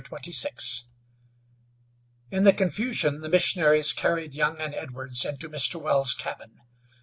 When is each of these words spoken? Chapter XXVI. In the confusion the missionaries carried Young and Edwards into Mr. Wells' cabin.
Chapter 0.03 0.31
XXVI. 0.31 0.85
In 2.31 2.43
the 2.43 2.53
confusion 2.53 3.21
the 3.21 3.29
missionaries 3.29 3.93
carried 3.93 4.33
Young 4.33 4.59
and 4.59 4.73
Edwards 4.73 5.23
into 5.25 5.47
Mr. 5.47 5.79
Wells' 5.79 6.15
cabin. 6.15 6.57